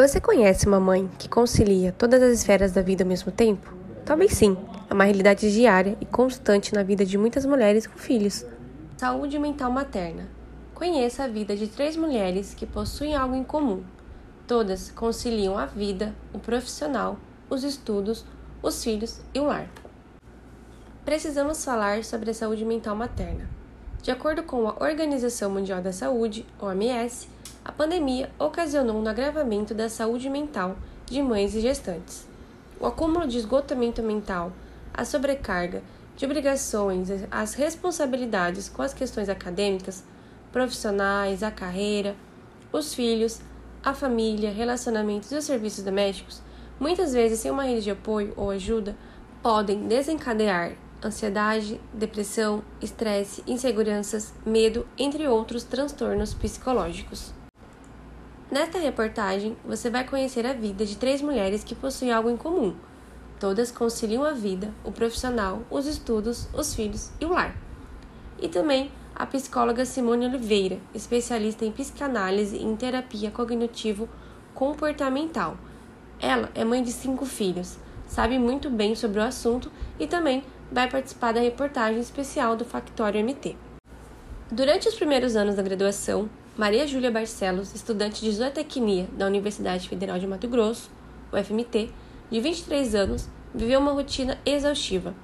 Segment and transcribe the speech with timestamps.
[0.00, 3.70] Você conhece uma mãe que concilia todas as esferas da vida ao mesmo tempo?
[4.02, 4.56] Talvez sim,
[4.88, 8.46] é uma realidade diária e constante na vida de muitas mulheres com filhos.
[8.96, 10.26] Saúde mental materna.
[10.74, 13.84] Conheça a vida de três mulheres que possuem algo em comum.
[14.46, 17.18] Todas conciliam a vida, o profissional,
[17.50, 18.24] os estudos,
[18.62, 19.68] os filhos e o lar.
[21.04, 23.50] Precisamos falar sobre a saúde mental materna.
[24.02, 27.28] De acordo com a Organização Mundial da Saúde, OMS,
[27.62, 32.26] a pandemia ocasionou um agravamento da saúde mental de mães e gestantes.
[32.80, 34.50] O acúmulo de esgotamento mental,
[34.94, 35.82] a sobrecarga
[36.16, 40.02] de obrigações, as responsabilidades com as questões acadêmicas,
[40.50, 42.16] profissionais, a carreira,
[42.72, 43.40] os filhos,
[43.84, 46.40] a família, relacionamentos e os serviços domésticos,
[46.78, 48.96] muitas vezes sem uma rede de apoio ou ajuda,
[49.42, 50.72] podem desencadear
[51.04, 57.39] ansiedade, depressão, estresse, inseguranças, medo, entre outros transtornos psicológicos.
[58.50, 62.74] Nesta reportagem, você vai conhecer a vida de três mulheres que possuem algo em comum.
[63.38, 67.56] Todas conciliam a vida, o profissional, os estudos, os filhos e o lar.
[68.42, 75.56] E também a psicóloga Simone Oliveira, especialista em psicanálise e em terapia cognitivo-comportamental.
[76.18, 80.90] Ela é mãe de cinco filhos, sabe muito bem sobre o assunto e também vai
[80.90, 83.54] participar da reportagem especial do Factório MT.
[84.50, 86.28] Durante os primeiros anos da graduação,
[86.60, 90.90] Maria Júlia Barcelos, estudante de zootecnia da Universidade Federal de Mato Grosso,
[91.32, 91.88] UFMT,
[92.30, 95.14] de 23 anos, viveu uma rotina exaustiva.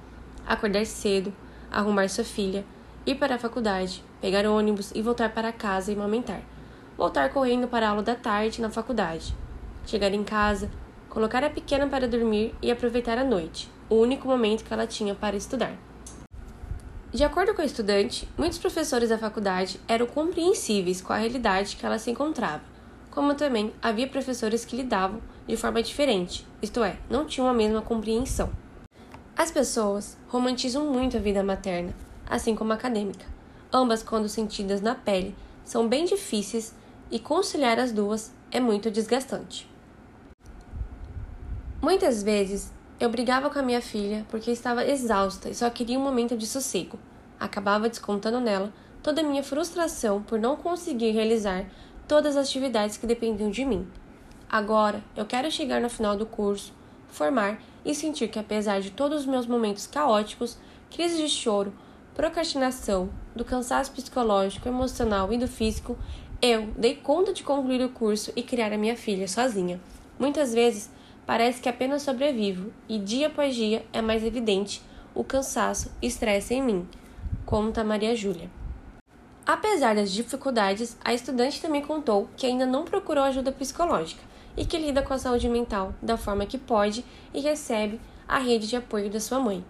[0.47, 1.31] Acordar cedo,
[1.69, 2.65] arrumar sua filha,
[3.05, 6.41] ir para a faculdade, pegar ônibus e voltar para casa e amamentar.
[6.97, 9.35] Voltar correndo para a aula da tarde na faculdade.
[9.85, 10.71] Chegar em casa,
[11.07, 15.13] colocar a pequena para dormir e aproveitar a noite, o único momento que ela tinha
[15.13, 15.77] para estudar.
[17.13, 21.85] De acordo com a estudante, muitos professores da faculdade eram compreensíveis com a realidade que
[21.85, 22.61] ela se encontrava,
[23.09, 27.81] como também havia professores que lidavam de forma diferente, isto é, não tinham a mesma
[27.81, 28.49] compreensão.
[29.37, 31.93] As pessoas romantizam muito a vida materna,
[32.29, 33.25] assim como a acadêmica.
[33.71, 36.75] Ambas, quando sentidas na pele, são bem difíceis
[37.09, 39.69] e conciliar as duas é muito desgastante.
[41.81, 46.03] Muitas vezes eu brigava com a minha filha porque estava exausta e só queria um
[46.03, 46.97] momento de sossego.
[47.39, 51.65] Acabava descontando nela toda a minha frustração por não conseguir realizar
[52.07, 53.87] todas as atividades que dependiam de mim.
[54.49, 56.73] Agora eu quero chegar no final do curso,
[57.07, 60.57] formar e sentir que, apesar de todos os meus momentos caóticos,
[60.89, 61.73] crises de choro,
[62.15, 65.95] procrastinação, do cansaço psicológico, emocional e do físico,
[66.41, 69.79] eu dei conta de concluir o curso e criar a minha filha sozinha.
[70.17, 70.89] Muitas vezes
[71.27, 74.81] parece que apenas sobrevivo e dia após dia é mais evidente
[75.13, 76.87] o cansaço e estresse em mim,
[77.45, 78.49] conta Maria Júlia.
[79.45, 84.21] Apesar das dificuldades, a estudante também contou que ainda não procurou ajuda psicológica
[84.55, 88.67] e que lida com a saúde mental da forma que pode e recebe a rede
[88.67, 89.63] de apoio da sua mãe.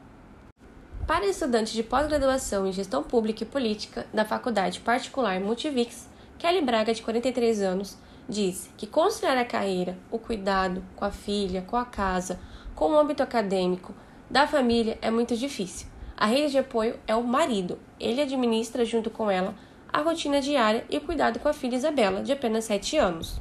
[1.07, 6.07] Para estudante de pós-graduação em Gestão Pública e Política da Faculdade Particular Multivix,
[6.37, 7.97] Kelly Braga, de 43 anos,
[8.27, 12.39] diz que conciliar a carreira, o cuidado com a filha, com a casa,
[12.75, 13.93] com o âmbito acadêmico,
[14.29, 15.87] da família é muito difícil.
[16.17, 17.79] A rede de apoio é o marido.
[17.99, 19.55] Ele administra junto com ela
[19.91, 23.39] a rotina diária e o cuidado com a filha Isabela, de apenas 7 anos.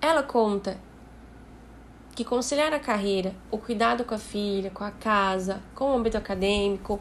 [0.00, 0.78] Ela conta
[2.14, 6.18] que conciliar a carreira, o cuidado com a filha, com a casa, com o âmbito
[6.18, 7.00] acadêmico,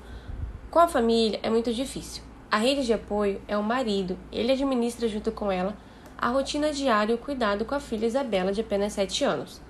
[0.71, 2.23] com a família é muito difícil.
[2.49, 5.75] A rede de apoio é o marido, ele administra junto com ela
[6.17, 9.61] a rotina diária e o cuidado com a filha Isabela, de apenas 7 anos.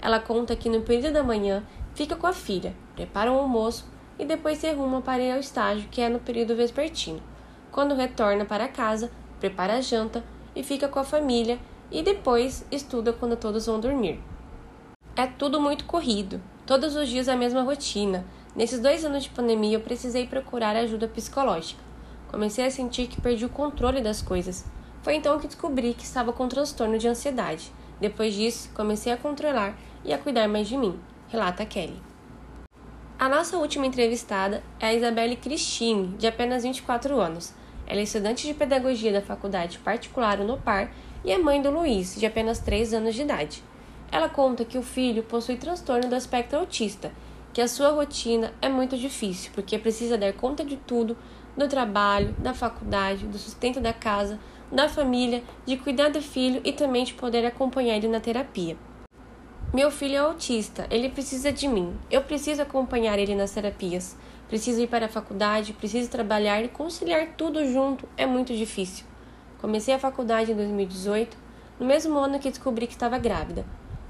[0.00, 1.62] Ela conta que no período da manhã
[1.94, 3.86] fica com a filha, prepara o almoço
[4.18, 7.22] e depois se arruma para ir ao estágio, que é no período vespertino.
[7.72, 9.10] Quando retorna para casa,
[9.40, 10.22] prepara a janta
[10.54, 11.58] e fica com a família
[11.90, 14.20] e depois estuda quando todos vão dormir.
[15.16, 18.24] É tudo muito corrido, todos os dias a mesma rotina.
[18.54, 21.82] Nesses dois anos de pandemia eu precisei procurar ajuda psicológica.
[22.28, 24.64] Comecei a sentir que perdi o controle das coisas
[25.04, 27.70] foi então que descobri que estava com transtorno de ansiedade.
[28.00, 32.02] Depois disso, comecei a controlar e a cuidar mais de mim, relata Kelly.
[33.18, 37.52] A nossa última entrevistada é a Isabelle Cristine, de apenas 24 anos.
[37.86, 40.90] Ela é estudante de pedagogia da faculdade particular Unopar
[41.22, 43.62] e é mãe do Luiz, de apenas 3 anos de idade.
[44.10, 47.12] Ela conta que o filho possui transtorno do espectro autista,
[47.52, 51.14] que a sua rotina é muito difícil, porque precisa dar conta de tudo,
[51.56, 54.40] do trabalho, da faculdade, do sustento da casa,
[54.74, 58.76] da família, de cuidar do filho e também de poder acompanhar ele na terapia.
[59.72, 61.96] Meu filho é autista, ele precisa de mim.
[62.10, 64.16] Eu preciso acompanhar ele nas terapias.
[64.48, 69.04] Preciso ir para a faculdade, preciso trabalhar e conciliar tudo junto é muito difícil.
[69.60, 71.36] Comecei a faculdade em 2018,
[71.78, 73.64] no mesmo ano que descobri que estava grávida.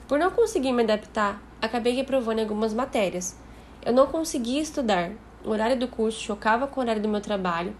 [0.08, 3.36] Por não conseguir me adaptar, acabei reprovando algumas matérias.
[3.84, 5.12] Eu não conseguia estudar,
[5.44, 7.76] o horário do curso chocava com o horário do meu trabalho.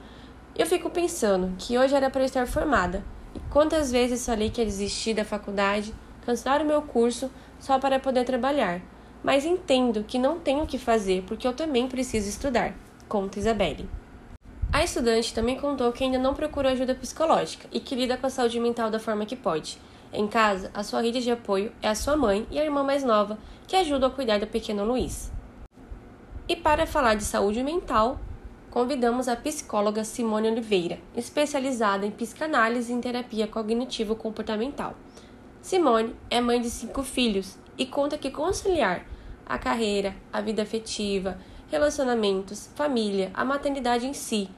[0.57, 3.05] Eu fico pensando que hoje era para estar formada.
[3.35, 5.93] E quantas vezes falei que ia desistir da faculdade,
[6.25, 7.29] cancelar o meu curso
[7.59, 8.81] só para poder trabalhar.
[9.21, 12.73] Mas entendo que não tenho o que fazer porque eu também preciso estudar,
[13.09, 13.89] conta Isabelle.
[14.73, 18.31] A estudante também contou que ainda não procurou ajuda psicológica e que lida com a
[18.31, 19.79] saúde mental da forma que pode.
[20.13, 23.03] Em casa, a sua rede de apoio é a sua mãe e a irmã mais
[23.03, 25.33] nova, que ajudam a cuidar do pequeno Luiz.
[26.49, 28.21] E para falar de saúde mental,
[28.75, 34.97] convidamos a psicóloga Simone Oliveira, especializada em psicanálise e terapia cognitivo-comportamental.
[35.63, 39.07] Simone é mãe de cinco filhos e conta que conciliar
[39.47, 41.39] a carreira, a vida afetiva,
[41.71, 44.51] relacionamentos, família, a maternidade em si,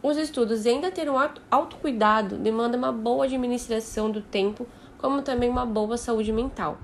[0.00, 1.16] os estudos e ainda ter um
[1.50, 4.68] autocuidado demanda uma boa administração do tempo,
[4.98, 6.78] como também uma boa saúde mental.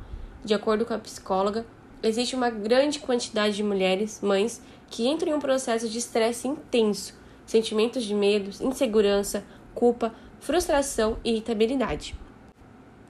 [0.44, 1.64] De acordo com a psicóloga,
[2.02, 4.60] existe uma grande quantidade de mulheres, mães,
[4.90, 7.14] que entram em um processo de estresse intenso,
[7.46, 9.44] sentimentos de medo, insegurança,
[9.75, 12.14] culpa, frustração e irritabilidade.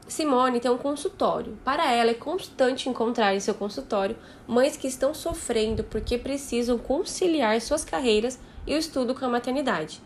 [0.06, 1.56] Simone tem um consultório.
[1.64, 4.16] Para ela é constante encontrar em seu consultório
[4.46, 10.02] mães que estão sofrendo porque precisam conciliar suas carreiras e o estudo com a maternidade.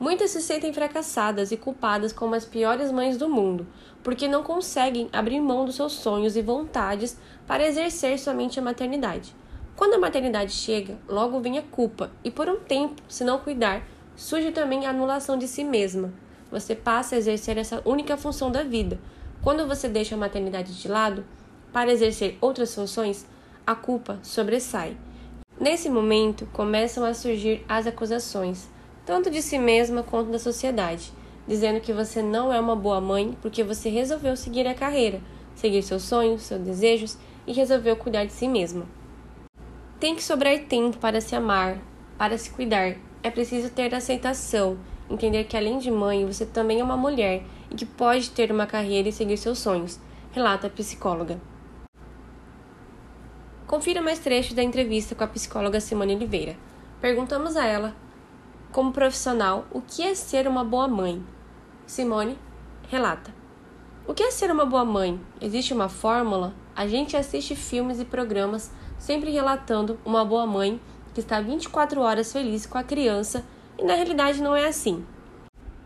[0.00, 3.66] Muitas se sentem fracassadas e culpadas como as piores mães do mundo,
[4.02, 7.16] porque não conseguem abrir mão dos seus sonhos e vontades
[7.46, 9.36] para exercer somente a maternidade.
[9.76, 13.82] Quando a maternidade chega, logo vem a culpa, e por um tempo, se não cuidar,
[14.14, 16.12] surge também a anulação de si mesma.
[16.48, 19.00] Você passa a exercer essa única função da vida.
[19.42, 21.24] Quando você deixa a maternidade de lado
[21.72, 23.26] para exercer outras funções,
[23.66, 24.96] a culpa sobressai.
[25.58, 28.68] Nesse momento, começam a surgir as acusações,
[29.04, 31.12] tanto de si mesma quanto da sociedade,
[31.48, 35.20] dizendo que você não é uma boa mãe porque você resolveu seguir a carreira,
[35.56, 38.86] seguir seus sonhos, seus desejos e resolveu cuidar de si mesma.
[40.00, 41.78] Tem que sobrar tempo para se amar,
[42.18, 42.96] para se cuidar.
[43.22, 47.74] É preciso ter aceitação, entender que além de mãe, você também é uma mulher e
[47.74, 50.00] que pode ter uma carreira e seguir seus sonhos,
[50.32, 51.40] relata a psicóloga.
[53.66, 56.56] Confira mais trechos da entrevista com a psicóloga Simone Oliveira.
[57.00, 57.94] Perguntamos a ela,
[58.70, 61.24] como profissional, o que é ser uma boa mãe.
[61.86, 62.36] Simone
[62.88, 63.34] relata:
[64.06, 65.18] O que é ser uma boa mãe?
[65.40, 66.52] Existe uma fórmula?
[66.76, 70.80] A gente assiste filmes e programas sempre relatando uma boa mãe
[71.12, 73.44] que está 24 horas feliz com a criança
[73.78, 75.04] e na realidade não é assim.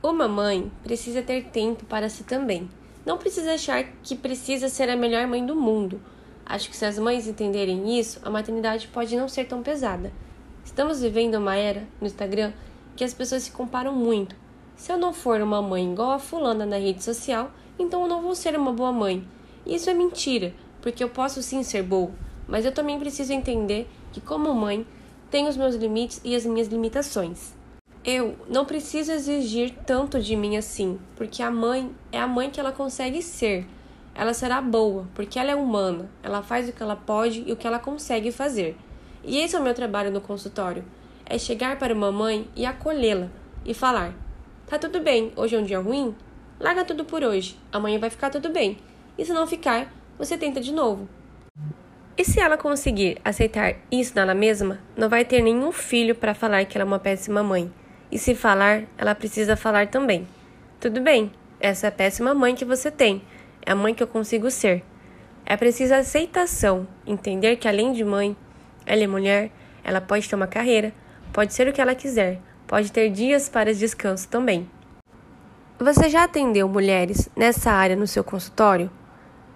[0.02, 2.68] Uma mãe precisa ter tempo para si também.
[3.04, 6.00] Não precisa achar que precisa ser a melhor mãe do mundo
[6.48, 10.10] Acho que se as mães entenderem isso, a maternidade pode não ser tão pesada.
[10.64, 12.54] Estamos vivendo uma era no Instagram
[12.96, 14.34] que as pessoas se comparam muito.
[14.74, 18.22] Se eu não for uma mãe igual a fulana na rede social, então eu não
[18.22, 19.28] vou ser uma boa mãe.
[19.66, 22.10] Isso é mentira, porque eu posso sim ser boa,
[22.48, 24.86] mas eu também preciso entender que como mãe,
[25.30, 27.52] tenho os meus limites e as minhas limitações.
[28.04, 32.58] Eu não preciso exigir tanto de mim assim, porque a mãe é a mãe que
[32.58, 33.66] ela consegue ser
[34.18, 37.56] ela será boa, porque ela é humana, ela faz o que ela pode e o
[37.56, 38.76] que ela consegue fazer.
[39.22, 40.84] E esse é o meu trabalho no consultório:
[41.24, 43.28] é chegar para uma mãe e acolhê-la
[43.64, 44.12] e falar:
[44.66, 46.16] Tá tudo bem, hoje é um dia ruim?
[46.58, 48.78] Larga tudo por hoje, amanhã vai ficar tudo bem.
[49.16, 51.08] E se não ficar, você tenta de novo.
[52.18, 56.64] E se ela conseguir aceitar isso nela mesma, não vai ter nenhum filho para falar
[56.64, 57.72] que ela é uma péssima mãe.
[58.10, 60.26] E se falar, ela precisa falar também.
[60.80, 63.22] Tudo bem, essa é a péssima mãe que você tem
[63.68, 64.82] é a mãe que eu consigo ser.
[65.44, 68.34] É preciso aceitação, entender que além de mãe,
[68.86, 69.50] ela é mulher,
[69.84, 70.90] ela pode ter uma carreira,
[71.34, 74.68] pode ser o que ela quiser, pode ter dias para descanso também.
[75.78, 78.90] Você já atendeu mulheres nessa área no seu consultório?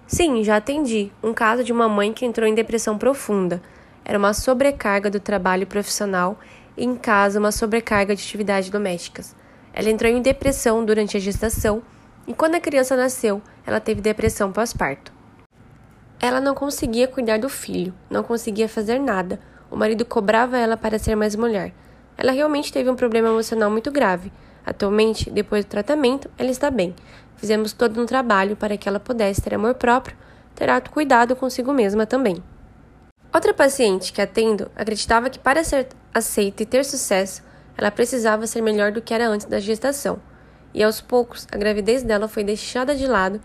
[0.05, 3.61] Sim, já atendi um caso de uma mãe que entrou em depressão profunda.
[4.05, 6.37] Era uma sobrecarga do trabalho profissional
[6.75, 9.35] e em casa uma sobrecarga de atividades domésticas.
[9.73, 11.81] Ela entrou em depressão durante a gestação
[12.27, 15.11] e quando a criança nasceu, ela teve depressão pós-parto.
[16.19, 19.39] Ela não conseguia cuidar do filho, não conseguia fazer nada.
[19.69, 21.73] O marido cobrava ela para ser mais mulher.
[22.17, 24.31] Ela realmente teve um problema emocional muito grave.
[24.65, 26.95] Atualmente, depois do tratamento, ela está bem.
[27.37, 30.15] Fizemos todo um trabalho para que ela pudesse ter amor próprio,
[30.55, 32.43] ter autocuidado consigo mesma também.
[33.33, 37.43] Outra paciente que atendo acreditava que para ser aceita e ter sucesso,
[37.77, 40.21] ela precisava ser melhor do que era antes da gestação
[40.73, 43.39] e aos poucos a gravidez dela foi deixada de lado,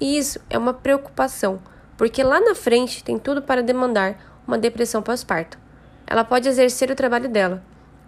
[0.00, 1.58] e isso é uma preocupação,
[1.96, 5.58] porque lá na frente tem tudo para demandar uma depressão pós-parto.
[6.06, 7.62] Ela pode exercer o trabalho dela,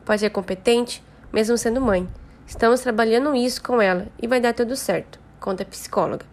[0.05, 2.09] pode ser competente, mesmo sendo mãe.
[2.47, 6.27] Estamos trabalhando isso com ela e vai dar tudo certo, conta a psicóloga.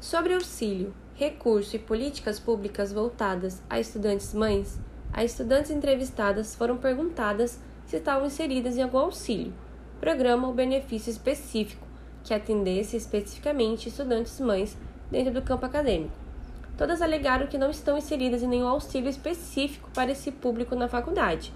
[0.00, 4.78] Sobre auxílio, recurso e políticas públicas voltadas a estudantes mães,
[5.12, 9.52] as estudantes entrevistadas foram perguntadas se estavam inseridas em algum auxílio,
[10.00, 11.84] programa ou benefício específico
[12.22, 14.76] que atendesse especificamente estudantes mães
[15.10, 16.14] dentro do campo acadêmico.
[16.76, 21.52] Todas alegaram que não estão inseridas em nenhum auxílio específico para esse público na faculdade.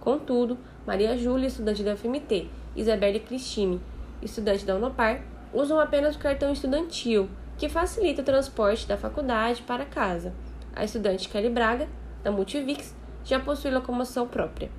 [0.00, 3.80] Contudo, Maria Júlia, estudante da FMT, Isabelle Cristine,
[4.20, 5.22] estudante da Unopar,
[5.52, 10.32] usam apenas o cartão estudantil, que facilita o transporte da faculdade para casa.
[10.74, 11.88] A estudante Kelly Braga,
[12.22, 14.70] da Multivix, já possui locomoção própria.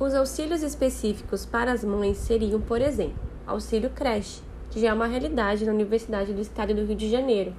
[0.00, 5.06] Os auxílios específicos para as mães seriam, por exemplo, auxílio creche, que já é uma
[5.06, 7.54] realidade na Universidade do Estado do Rio de Janeiro,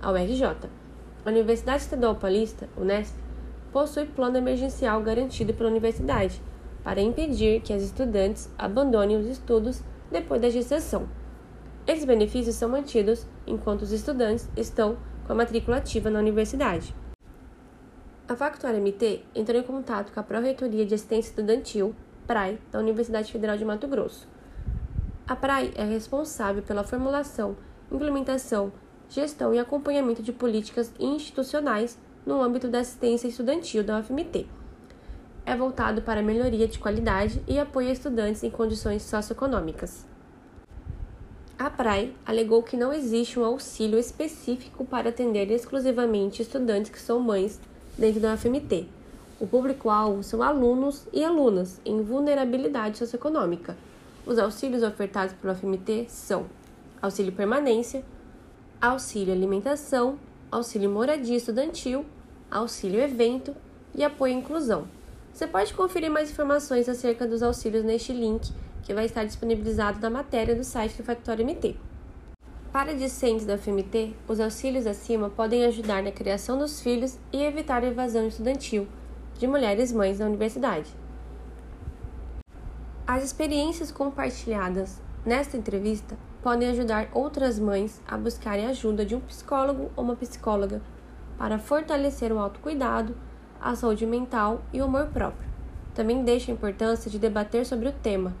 [0.00, 0.44] a URJ.
[1.24, 3.14] A Universidade Estadual Paulista, Unesp,
[3.72, 6.40] possui plano emergencial garantido pela universidade
[6.82, 11.08] para impedir que as estudantes abandonem os estudos depois da gestação.
[11.86, 16.94] Esses benefícios são mantidos enquanto os estudantes estão com a matrícula ativa na universidade.
[18.28, 21.94] A Factuária MT entrou em contato com a Pró-Reitoria de Assistência Estudantil,
[22.26, 24.28] PRAI, da Universidade Federal de Mato Grosso.
[25.26, 27.56] A PRAI é responsável pela formulação,
[27.90, 28.72] implementação,
[29.08, 34.46] gestão e acompanhamento de políticas institucionais no âmbito da assistência estudantil da UFMT.
[35.44, 40.09] É voltado para a melhoria de qualidade e apoio a estudantes em condições socioeconômicas.
[41.60, 47.20] A PRAI alegou que não existe um auxílio específico para atender exclusivamente estudantes que são
[47.20, 47.60] mães
[47.98, 48.88] dentro da UFMT.
[49.38, 53.76] O público-alvo são alunos e alunas em vulnerabilidade socioeconômica.
[54.24, 56.46] Os auxílios ofertados pelo UFMT são
[57.02, 58.02] auxílio permanência,
[58.80, 60.18] auxílio alimentação,
[60.50, 62.06] auxílio moradia estudantil,
[62.50, 63.54] auxílio evento
[63.94, 64.88] e apoio à inclusão.
[65.30, 68.50] Você pode conferir mais informações acerca dos auxílios neste link,
[68.82, 71.76] que vai estar disponibilizado na matéria do site do Factório MT.
[72.72, 77.82] Para discentes da FMT, os auxílios acima podem ajudar na criação dos filhos e evitar
[77.82, 78.86] a evasão estudantil
[79.38, 80.88] de mulheres mães na universidade.
[83.06, 89.90] As experiências compartilhadas nesta entrevista podem ajudar outras mães a buscarem ajuda de um psicólogo
[89.96, 90.80] ou uma psicóloga
[91.36, 93.16] para fortalecer o autocuidado,
[93.60, 95.48] a saúde mental e o amor próprio.
[95.94, 98.32] Também deixa a importância de debater sobre o tema.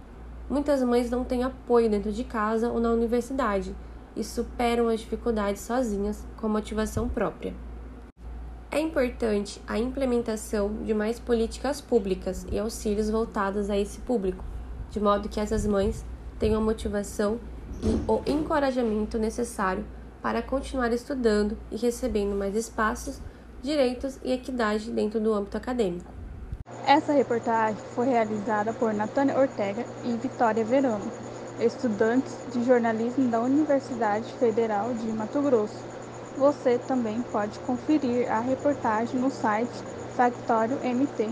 [0.50, 3.72] Muitas mães não têm apoio dentro de casa ou na universidade
[4.16, 7.54] e superam as dificuldades sozinhas com motivação própria.
[8.68, 14.44] É importante a implementação de mais políticas públicas e auxílios voltados a esse público,
[14.90, 16.04] de modo que essas mães
[16.36, 17.38] tenham a motivação
[17.80, 19.86] e o encorajamento necessário
[20.20, 23.20] para continuar estudando e recebendo mais espaços,
[23.62, 26.19] direitos e equidade dentro do âmbito acadêmico.
[26.90, 31.08] Essa reportagem foi realizada por Natânia Ortega e Vitória Verano
[31.60, 35.78] estudantes de jornalismo da Universidade Federal de Mato Grosso.
[36.36, 39.70] Você também pode conferir a reportagem no site
[40.16, 41.28] Factório MT.